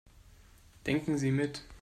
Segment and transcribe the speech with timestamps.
[0.87, 1.61] Denken Sie mit.